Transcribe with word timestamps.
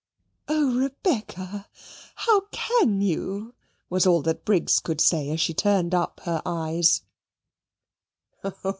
"Oh, 0.47 0.79
Rebecca, 0.81 1.67
how 2.15 2.41
can 2.51 3.01
you" 3.01 3.53
was 3.91 4.07
all 4.07 4.23
that 4.23 4.43
Briggs 4.43 4.79
could 4.79 4.99
say 4.99 5.29
as 5.29 5.39
she 5.39 5.53
turned 5.53 5.93
up 5.93 6.21
her 6.23 6.41
eyes. 6.43 7.03